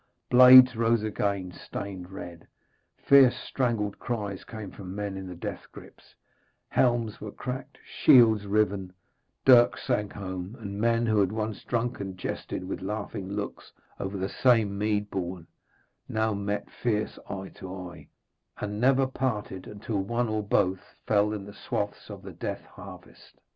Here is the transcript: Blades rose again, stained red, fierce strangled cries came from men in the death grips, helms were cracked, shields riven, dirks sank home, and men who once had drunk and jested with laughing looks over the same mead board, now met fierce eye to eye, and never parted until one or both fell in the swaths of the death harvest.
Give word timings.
Blades 0.31 0.75
rose 0.75 1.03
again, 1.03 1.51
stained 1.51 2.09
red, 2.09 2.47
fierce 2.97 3.35
strangled 3.35 3.99
cries 3.99 4.43
came 4.43 4.71
from 4.71 4.95
men 4.95 5.15
in 5.15 5.27
the 5.27 5.35
death 5.35 5.67
grips, 5.71 6.15
helms 6.69 7.21
were 7.21 7.31
cracked, 7.31 7.77
shields 7.85 8.47
riven, 8.47 8.91
dirks 9.45 9.83
sank 9.83 10.13
home, 10.13 10.57
and 10.59 10.81
men 10.81 11.05
who 11.05 11.23
once 11.27 11.59
had 11.59 11.67
drunk 11.67 11.99
and 11.99 12.17
jested 12.17 12.63
with 12.67 12.81
laughing 12.81 13.29
looks 13.31 13.71
over 13.99 14.17
the 14.17 14.27
same 14.27 14.75
mead 14.75 15.07
board, 15.11 15.45
now 16.09 16.33
met 16.33 16.67
fierce 16.71 17.19
eye 17.29 17.49
to 17.49 17.71
eye, 17.71 18.07
and 18.57 18.81
never 18.81 19.05
parted 19.05 19.67
until 19.67 19.99
one 20.01 20.27
or 20.27 20.41
both 20.41 20.95
fell 21.05 21.31
in 21.31 21.45
the 21.45 21.53
swaths 21.53 22.09
of 22.09 22.23
the 22.23 22.33
death 22.33 22.65
harvest. 22.65 23.39